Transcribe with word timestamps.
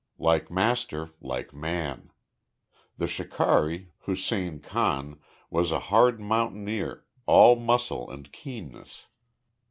Like 0.17 0.49
master 0.49 1.11
like 1.21 1.53
man. 1.53 2.09
The 2.97 3.05
shikari, 3.05 3.91
Hussein 4.05 4.59
Khan, 4.59 5.19
was 5.51 5.71
a 5.71 5.77
hard 5.93 6.19
mountaineer, 6.19 7.05
all 7.27 7.55
muscle 7.55 8.09
and 8.09 8.31
keenness. 8.33 9.05